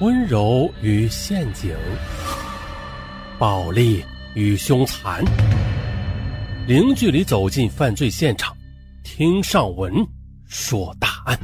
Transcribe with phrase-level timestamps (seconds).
[0.00, 1.72] 温柔与陷阱，
[3.38, 5.24] 暴力与凶残，
[6.66, 8.56] 零距离走进犯罪现场，
[9.04, 9.94] 听上文
[10.46, 11.38] 说大案。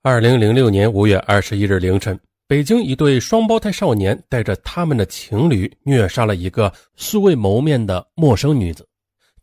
[0.00, 2.18] 二零零六年五月二十一日凌晨。
[2.46, 8.86] 北京一对双胞胎少年带着他们的情侣虐杀了一个素未谋面的陌生女子，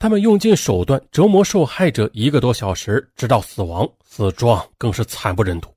[0.02, 5.70] 他们用尽手段折磨受害者一个多小时，直到死亡，死状更是惨不忍睹。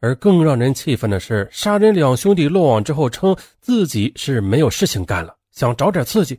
[0.00, 6.38] 而更让人气愤的是，杀人两兄弟落网之后，称自己是没有事情干了，想找点刺激。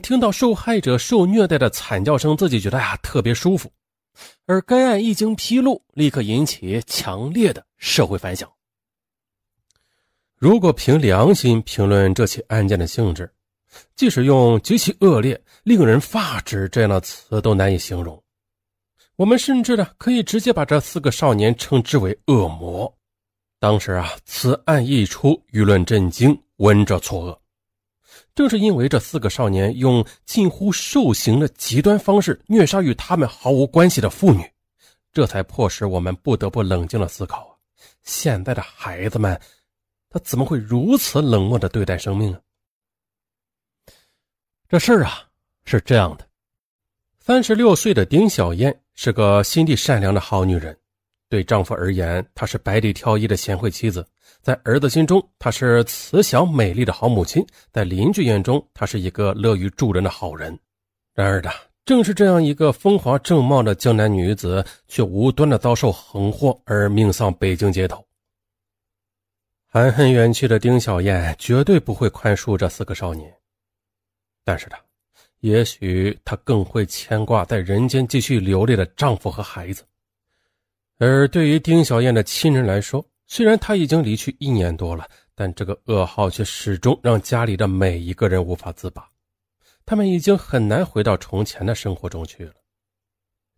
[0.00, 3.68] 听到受害者受虐待的惨叫声，自己觉得呀特别舒服。
[4.46, 8.48] 而该案一经披露，立刻引起强烈的社会反响。
[10.36, 13.28] 如果凭良心评论这起案件的性质，
[13.94, 18.22] 即使用极其恶劣、令人发指这样的词都难以形容。
[19.16, 22.92] 我们甚至呢，可以直接把这四个少年称之为恶魔。
[23.58, 27.38] 当时啊，此案一出，舆论震惊，闻者错愕。
[28.34, 34.44] 正是因为这四个少年用近乎兽刑的极端方式虐杀与他们毫无关系的妇女，
[35.12, 37.58] 这才迫使我们不得不冷静的思考，
[38.02, 39.40] 现在的孩子们。
[40.10, 42.40] 他怎么会如此冷漠的对待生命啊？
[44.68, 45.22] 这事儿啊
[45.64, 46.26] 是这样的：
[47.20, 50.76] 三十六岁的丁小燕是个心地善良的好女人，
[51.28, 54.02] 对丈夫而言，她是百里挑一的贤惠妻子；
[54.42, 60.58] 在儿子心中，她是慈祥美丽的好母亲；在邻居眼中，她是一个乐于助人的好人。
[61.14, 61.48] 然而的，
[61.84, 68.04] 正是这样一个风华正茂的江南女子，却无端的遭受横祸而命丧北京街头。
[69.68, 73.32] 含恨远去的丁小燕绝对不会宽恕这四个少年，
[74.46, 74.78] 但是她，
[75.40, 79.82] 也许她更会牵挂在人间继续流泪的丈夫和孩子。
[80.98, 89.04] 而对于丁小燕的亲人来说，虽然她已经离去一年多了，但这个噩耗却始终让家里的每一个人无法自拔。
[89.84, 92.52] 他们已经很难回到从前的生活中去了。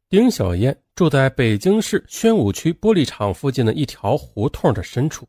[0.09, 5.29] 丁小燕住在北京市宣武区玻璃厂附近的一条胡同的深处。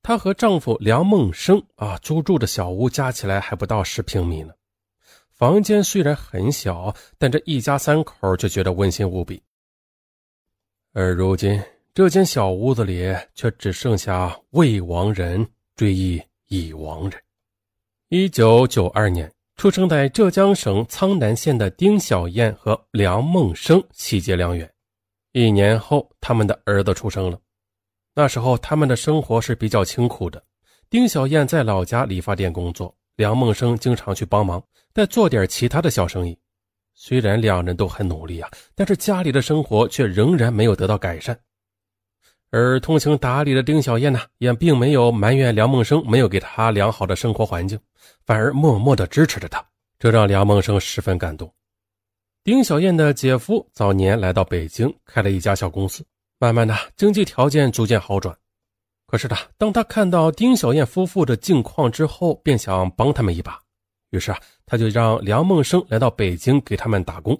[0.00, 4.54] 她和丈夫梁梦生啊，租住的小屋加起来还不到十平米呢。
[5.34, 9.42] 房间虽然很小，但这一家三口却觉得温馨无比。
[10.92, 11.60] 而如今，
[11.94, 17.20] 这间小屋子里却只剩下未亡人追忆已亡人。
[18.08, 24.70] 一九九二年出生在浙江省苍南县的丁小燕和梁梦生喜结良缘，
[25.32, 27.38] 一年后，他们的儿子出生了。
[28.14, 30.42] 那时候，他们的生活是比较清苦的。
[30.90, 34.62] 丁小燕在老家理发店工作，梁梦生经常去帮忙，
[34.94, 36.38] 再做点其他的小生意。
[36.94, 41.38] 虽然两人都很努力啊，但是家里的生活却仍然没有得到改善。
[42.50, 47.80] 而通情达理的丁小燕呢，也并没有埋怨梁梦生没有给她良好的生活环境，
[48.26, 49.64] 反而默默地支持着她，
[49.98, 51.50] 这让梁梦生十分感动。
[52.44, 56.04] 丁小燕的姐夫早年来到北京，开了一家小公司。
[56.38, 58.36] 慢慢的，经济条件逐渐好转。
[59.06, 63.61] 可是呢，当他看到丁小燕夫妇的境况之后，便想帮他们一把。
[64.12, 67.38] 于是啊，他就让梁梦生来到北京给他们打工。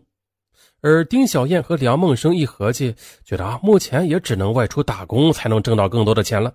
[0.80, 2.94] 而丁小燕和梁梦生一合计，
[3.24, 6.52] 觉得啊，目前也只能外出打工才能挣到更多的钱了。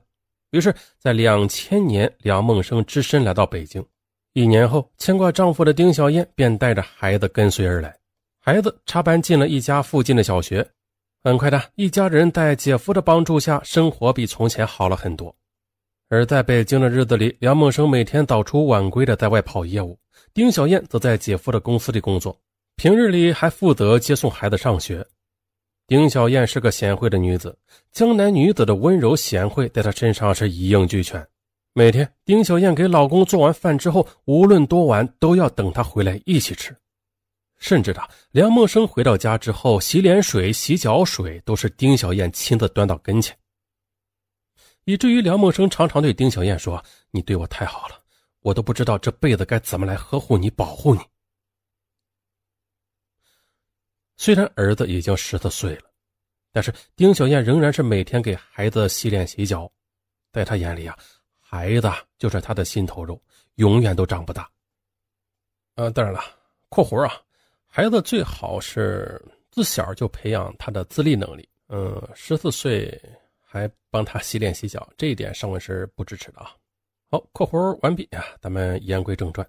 [0.51, 3.85] 于是，在两千年，梁梦生只身来到北京。
[4.33, 7.95] 一年后，牵挂丈夫的丁小燕便带着孩子跟随而来。
[8.39, 10.67] 孩子插班进了一家附近的小学。
[11.23, 15.35] 很快的一家人在姐夫的帮助下，生活比从前好了很多。
[16.09, 19.97] 而在北京的日子里，梁梦生每天早出晚归的在外跑业务，
[20.38, 22.40] 丁小燕则在姐夫的公司里工作，
[22.75, 25.03] 平日里还负责接送孩子上学。
[25.88, 27.58] 丁小燕是个贤惠的女子，
[27.92, 31.28] 江南女子的温柔贤惠在她身上是一应俱全。
[31.74, 36.78] 每天，丁小燕给老公做完饭之后，无论多晚都要等他回来一起吃。
[37.58, 38.00] 甚至的，
[38.30, 43.36] 梁梦生回到家之后，洗脸水、洗脚水都是丁小燕亲自端到跟前，
[44.86, 47.95] 以至于梁梦生常常对丁小燕说：“你对我太好了，
[48.47, 51.01] 我都不知道这辈子该怎么来呵护你、保护你。”
[54.15, 55.91] 虽然儿子已经十四岁了，
[56.53, 59.69] 但是丁小燕仍然是每天给孩子洗脸、洗脚，
[60.31, 60.97] 在她眼里啊，
[61.41, 63.21] 孩子就是他的心头肉，
[63.55, 64.49] 永远都长不大。
[65.75, 66.21] 呃，当然了，
[66.69, 67.21] 括弧啊。
[67.67, 69.21] 孩子最好是
[69.51, 71.47] 自小就培养他的自立能力。
[71.67, 72.97] 嗯，十四岁
[73.45, 76.55] 还帮他洗脸洗脚，这一点上文是不支持的啊。
[77.09, 79.48] 好，括弧完毕啊，咱们言归正传。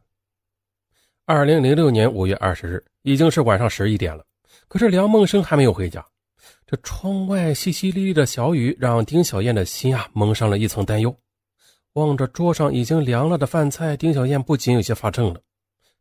[1.24, 4.24] 二零零六年五月二十日，已经是晚上十一点了，
[4.68, 6.04] 可是梁梦生还没有回家。
[6.66, 11.14] 这窗外淅淅沥沥的小雨，让丁小燕的心啊蒙上了一层担忧。
[11.94, 15.40] 望着桌上已经凉了的饭菜，丁小燕不禁有些发怔了。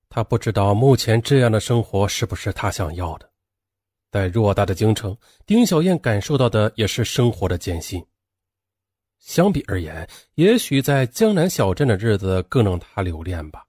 [0.10, 3.28] 她不知道目前这样的生活是不是她想要的。
[4.12, 8.06] 在偌大的京城，丁小燕感受到的也是生活的艰辛。
[9.28, 13.62] 相比而言，也许在江南小镇的日子更让他留恋吧。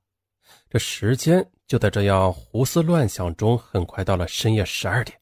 [0.71, 5.19] 这时间就在这样胡思乱想中，很快到了深夜十二点。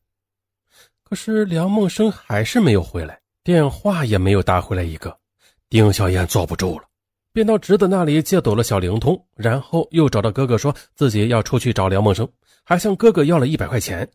[1.02, 5.18] 可是梁梦生还是没有回来，电话也没有打回来一个。
[5.70, 6.84] 丁小燕坐不住了，
[7.32, 12.30] 便到侄子那里借走了小灵通，然后又找到哥哥，说自己要出去找梁梦生，
[12.62, 14.06] 还向哥哥要了一百块钱。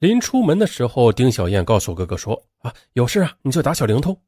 [0.00, 4.20] 临出门的时候，丁小燕告诉哥哥说：“啊，有事啊，你就打小灵通。”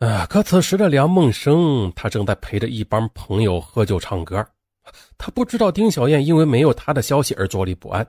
[0.00, 4.44] 啊，可此时的梁梦生，他正在陪着一帮朋友喝酒唱歌。
[5.16, 8.06] 他不知道丁小燕因为没有他的消息而坐立不安。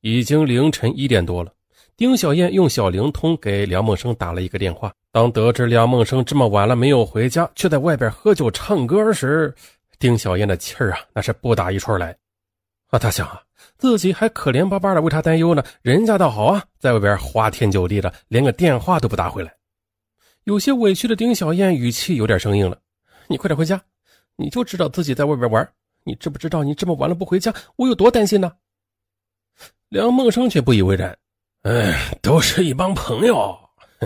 [0.00, 1.52] 已经凌晨一点多了，
[1.96, 4.92] 丁小燕用小灵通给梁梦生打了一个电话。
[5.10, 9.52] 当得知梁梦生这么晚了没有回家，却在外边喝酒唱歌时，
[9.98, 12.16] 丁小燕的气儿啊，那是不打一处来。
[12.90, 13.42] 啊，他想啊，
[13.76, 19.55] 自己还可怜巴巴的为他担忧呢，人家倒好啊，在外边花天酒地的，连个电话都不打回来。
[20.46, 22.80] 有些委屈的丁小燕语气有点生硬了
[23.26, 23.82] ：“你快点回家。”
[24.38, 25.68] 你就知道自己在外边玩，
[26.04, 28.52] 你知不知道你这么晚了不回家，我有多担心呢？
[29.88, 31.18] 梁梦生却不以为然，
[31.62, 33.58] 哎，都是一帮朋友，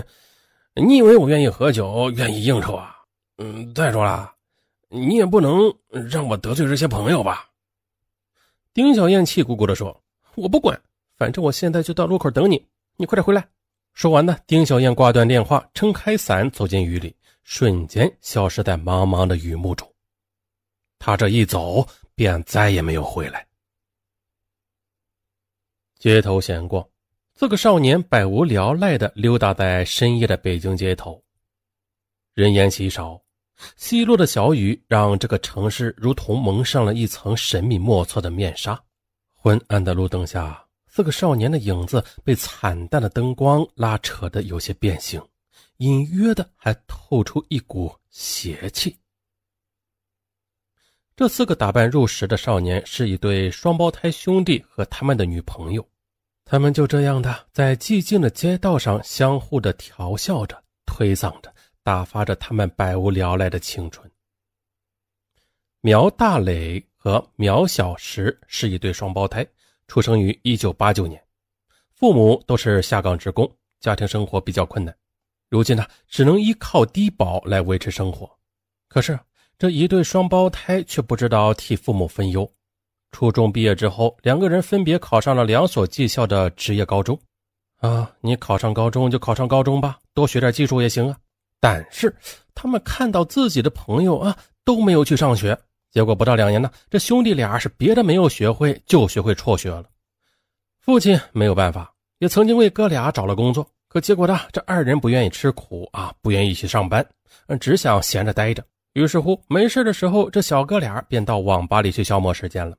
[0.73, 2.95] 你以为我愿意喝酒，愿意应酬啊？
[3.37, 4.33] 嗯，再说了，
[4.89, 5.71] 你也不能
[6.09, 7.51] 让我得罪这些朋友吧？
[8.73, 9.95] 丁小燕气鼓鼓地说
[10.33, 10.81] ：“我不管，
[11.19, 12.65] 反正我现在就到路口等你，
[12.97, 13.47] 你快点回来。”
[13.93, 19.87] 说完呢，丁小燕挂断电话，撑开伞走进雨里，瞬间消失在茫茫的雨幕中。
[20.97, 23.45] 他这一走，便再也没有回来。
[25.99, 26.87] 街头闲逛，
[27.35, 31.23] 四个少年百无聊赖的溜达在深夜的北京街头，
[32.33, 33.21] 人烟稀少，
[33.75, 38.81] 稀落的小雨让这个城市如同蒙上了一层神秘莫测的面纱。
[39.33, 40.60] 昏暗的路灯下，
[40.93, 45.25] 四个少年的影子被惨淡的灯光拉扯的有些变形，
[45.77, 48.97] 隐约的还透出一股邪气。
[51.15, 55.87] 这四个打扮入时的少年是一对双胞胎兄弟和他们的女朋友，
[56.43, 61.53] 他们就这样的在寂静的街道上相互的调笑着、推搡着，
[61.83, 64.11] 打发着他们百无聊赖的青春。
[65.79, 69.47] 苗大磊和苗小石是一对双胞胎，
[69.91, 71.21] 出生于一九八九年，
[71.95, 73.51] 父母都是下岗职工，
[73.81, 74.95] 家庭生活比较困难，
[75.49, 78.31] 如今呢，只能依靠低保来维持生活。
[78.87, 79.19] 可是。
[79.59, 82.49] 这一对双胞胎却不知道替父母分忧。
[83.11, 87.19] 初中毕业之后，两个人分别考上了两所技校的职业高中。
[87.75, 91.17] 啊，你考上高中就考上高中吧，多学点技术也行啊。
[91.59, 92.15] 但是
[92.55, 95.55] 他们看到自己的朋友啊都没有去上学，
[95.91, 99.83] 结果不到两年呢，这兄弟俩是别的没有学会，就学会辍学了。
[100.79, 107.05] 父亲没有办法，也曾经为哥俩找了工作，可结果呢，这二人不愿意吃苦啊，不愿意去上班，
[107.59, 108.63] 只想闲着待着。
[108.93, 112.75] 于是乎，没事的时候，这小哥俩便到网吧里去消磨时间了。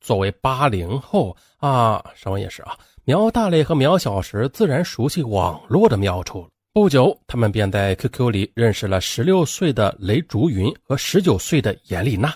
[0.00, 6.48] 作为八零后啊，什么也是啊，苗大雷和苗小石自然熟悉网络的妙处了。
[6.72, 12.34] 不久，他们便在 QQ 里认识了十六岁的雷竹云和十九岁的严丽娜。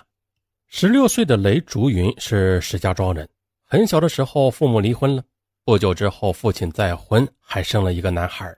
[0.70, 3.26] 十六岁的雷竹云是石家庄人，
[3.64, 5.24] 很小的时候父母离婚了，
[5.64, 8.54] 不久之后父亲再婚，还生了一个男孩。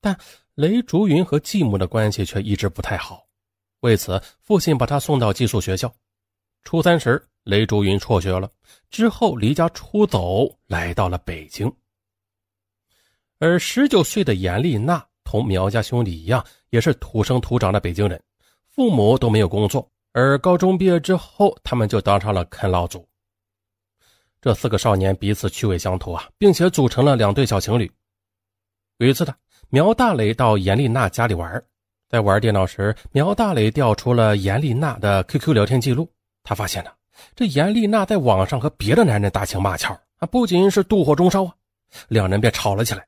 [0.00, 0.18] 但
[0.56, 3.24] 雷竹云和继母的关系却一直不太好。
[3.80, 5.92] 为此，父亲把他送到寄宿学校。
[6.64, 8.50] 初三时，雷竹云辍学了，
[8.90, 11.72] 之后离家出走，来到了北京。
[13.38, 18.20] 而十九岁的严丽娜同苗家兄弟一样，也是土生土长的北京人，
[18.66, 19.88] 父母都没有工作。
[20.12, 23.06] 而高中毕业之后，他们就当上了啃老族。
[24.40, 27.90] 这四个少年彼此趣味相投啊，并且组成了两对小情侣。
[28.98, 29.34] 有一次的，
[29.68, 31.62] 苗大雷到严丽娜家里玩。
[32.08, 36.10] 在玩电脑时，苗大雷调出了严丽娜的 QQ 聊天记录。
[36.42, 36.90] 他发现呢，
[37.36, 41.54] 这严丽娜在网上和别的男人打情骂俏啊，不仅是妒火中烧啊，
[42.08, 43.06] 两人便吵了起来。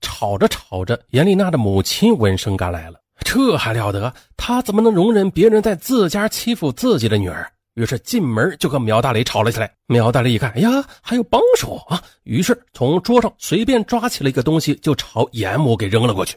[0.00, 3.00] 吵着吵着，严丽娜的母亲闻声赶来了。
[3.20, 4.12] 这还了得？
[4.36, 7.50] 他怎么能容忍别人在自家欺负自己的女儿？
[7.74, 9.72] 于是进门就和苗大雷吵了起来。
[9.86, 12.02] 苗大雷一看，哎呀，还有帮手啊！
[12.24, 16.36] 于是从桌上随便抓起了一个东西，就朝严母给扔了过去。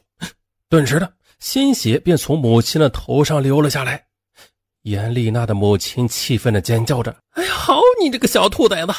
[0.69, 1.11] 顿时的。
[1.39, 4.03] 鲜血便从母亲的头上流了下来，
[4.83, 8.93] 严丽娜的母亲气愤的尖叫着：“哎呀，好你这个小兔崽子，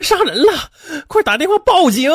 [0.00, 0.70] 杀人了！
[1.08, 2.12] 快打电话报警！”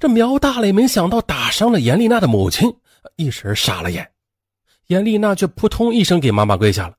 [0.00, 2.74] 这苗大磊没想到打伤了严丽娜的母亲，
[3.16, 4.10] 一时傻了眼。
[4.88, 6.94] 严丽娜却扑通一声给妈妈跪下了：“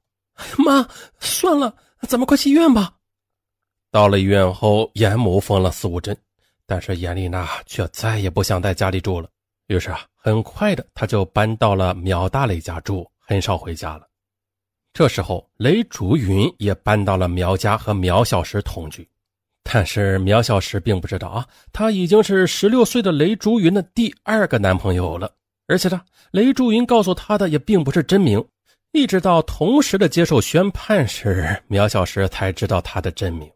[0.57, 0.87] 妈，
[1.19, 1.75] 算了，
[2.07, 2.93] 咱们快去医院吧。”
[3.91, 6.17] 到了医院后，严母缝了四五针，
[6.65, 9.29] 但是严丽娜却再也不想在家里住了。
[9.67, 14.07] 于是啊，很快的，她就搬到了苗大磊家住，很少回家了。
[14.93, 19.07] 这时候，雷竹云也搬到了苗家和苗小石同居，
[19.63, 25.31] 但是苗小石并不知道啊，他已经是十六岁的雷竹云的第二个男朋友了。
[25.67, 28.43] 而且呢，雷竹云告诉他的也并不是真名，
[28.91, 33.49] 一直到同时的接受宣判时，苗小石才知道他的真名。